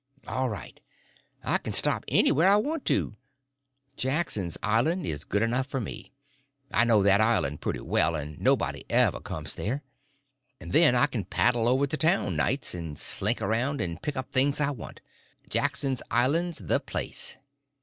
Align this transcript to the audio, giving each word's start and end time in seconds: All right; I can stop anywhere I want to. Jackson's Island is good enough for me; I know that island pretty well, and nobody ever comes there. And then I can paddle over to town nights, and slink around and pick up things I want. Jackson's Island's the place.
All 0.27 0.49
right; 0.49 0.81
I 1.43 1.59
can 1.59 1.73
stop 1.73 2.05
anywhere 2.07 2.47
I 2.49 2.55
want 2.55 2.85
to. 2.85 3.17
Jackson's 3.97 4.57
Island 4.63 5.05
is 5.05 5.25
good 5.25 5.43
enough 5.43 5.67
for 5.67 5.79
me; 5.79 6.11
I 6.71 6.85
know 6.85 7.03
that 7.03 7.21
island 7.21 7.61
pretty 7.61 7.81
well, 7.81 8.15
and 8.15 8.39
nobody 8.41 8.83
ever 8.89 9.19
comes 9.19 9.53
there. 9.53 9.83
And 10.59 10.71
then 10.71 10.95
I 10.95 11.05
can 11.05 11.23
paddle 11.25 11.67
over 11.67 11.85
to 11.85 11.97
town 11.97 12.35
nights, 12.35 12.73
and 12.73 12.97
slink 12.97 13.43
around 13.43 13.79
and 13.79 14.01
pick 14.01 14.17
up 14.17 14.31
things 14.31 14.59
I 14.59 14.71
want. 14.71 15.01
Jackson's 15.51 16.01
Island's 16.09 16.57
the 16.57 16.79
place. 16.79 17.37